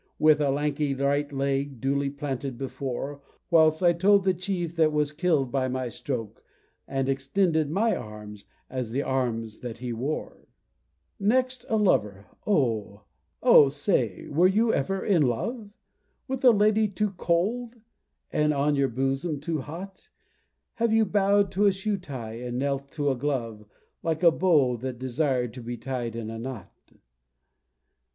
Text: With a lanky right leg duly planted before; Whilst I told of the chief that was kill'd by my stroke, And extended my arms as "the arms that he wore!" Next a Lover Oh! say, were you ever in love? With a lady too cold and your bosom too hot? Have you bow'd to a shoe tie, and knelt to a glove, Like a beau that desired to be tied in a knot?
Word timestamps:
With 0.17 0.41
a 0.41 0.49
lanky 0.49 0.95
right 0.95 1.31
leg 1.31 1.79
duly 1.79 2.09
planted 2.09 2.57
before; 2.57 3.21
Whilst 3.51 3.83
I 3.83 3.93
told 3.93 4.21
of 4.21 4.25
the 4.25 4.33
chief 4.33 4.75
that 4.75 4.91
was 4.91 5.11
kill'd 5.11 5.51
by 5.51 5.67
my 5.67 5.89
stroke, 5.89 6.43
And 6.87 7.07
extended 7.07 7.69
my 7.69 7.95
arms 7.95 8.45
as 8.67 8.89
"the 8.89 9.03
arms 9.03 9.59
that 9.59 9.77
he 9.77 9.93
wore!" 9.93 10.47
Next 11.19 11.65
a 11.69 11.75
Lover 11.77 12.25
Oh! 12.47 13.03
say, 13.69 14.27
were 14.29 14.47
you 14.47 14.73
ever 14.73 15.05
in 15.05 15.21
love? 15.21 15.69
With 16.27 16.43
a 16.43 16.49
lady 16.49 16.87
too 16.87 17.11
cold 17.11 17.75
and 18.33 18.53
your 18.75 18.87
bosom 18.89 19.39
too 19.39 19.61
hot? 19.61 20.09
Have 20.77 20.91
you 20.91 21.05
bow'd 21.05 21.51
to 21.51 21.67
a 21.67 21.71
shoe 21.71 21.99
tie, 21.99 22.37
and 22.39 22.57
knelt 22.57 22.89
to 22.93 23.11
a 23.11 23.15
glove, 23.15 23.65
Like 24.01 24.23
a 24.23 24.31
beau 24.31 24.77
that 24.77 24.97
desired 24.97 25.53
to 25.53 25.61
be 25.61 25.77
tied 25.77 26.15
in 26.15 26.31
a 26.31 26.39
knot? 26.39 26.91